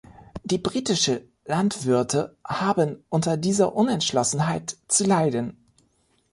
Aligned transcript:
Die 0.43 0.57
britische 0.57 1.27
Landwirte 1.45 2.35
haben 2.43 3.05
unter 3.09 3.37
dieser 3.37 3.75
Unentschlossenheit 3.75 4.75
zu 4.87 5.03
leiden. 5.05 5.55